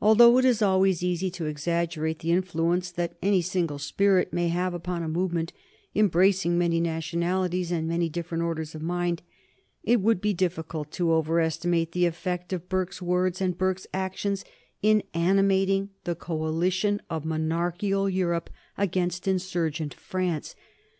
[0.00, 4.72] Although it is always easy to exaggerate the influence that any single spirit may have
[4.74, 5.52] upon a movement
[5.92, 9.22] embracing many nationalities and many different orders of mind,
[9.82, 14.44] it would be difficult to overestimate the effect of Burke's words and Burke's actions
[14.82, 20.54] in animating the coalition of monarchical Europe against insurgent France.